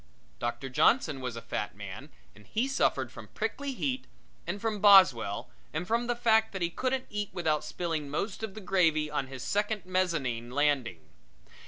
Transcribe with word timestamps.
Doctor 0.39 0.67
Johnson 0.67 1.21
was 1.21 1.35
a 1.35 1.43
fat 1.43 1.75
man 1.75 2.09
and 2.33 2.47
he 2.47 2.67
suffered 2.67 3.11
from 3.11 3.27
prickly 3.35 3.71
heat, 3.73 4.07
and 4.47 4.59
from 4.59 4.79
Boswell, 4.81 5.51
and 5.73 5.85
from 5.85 6.07
the 6.07 6.15
fact 6.15 6.53
that 6.53 6.63
he 6.63 6.71
couldn't 6.71 7.05
eat 7.11 7.29
without 7.33 7.63
spilling 7.63 8.09
most 8.09 8.41
of 8.41 8.55
the 8.55 8.61
gravy 8.61 9.11
on 9.11 9.27
his 9.27 9.43
second 9.43 9.85
mezzanine 9.85 10.49
landing. 10.49 11.01